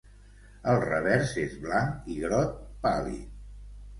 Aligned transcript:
El 0.71 0.79
revers 0.85 1.33
és 1.41 1.51
blanc 1.65 2.09
i 2.13 2.17
groc 2.23 2.57
pàl·lid. 2.87 3.29